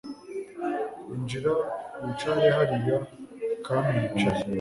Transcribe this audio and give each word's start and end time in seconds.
injira 1.15 1.51
wicare 2.03 2.47
hariya 2.57 2.97
kami 3.65 3.95
yicaye 4.15 4.43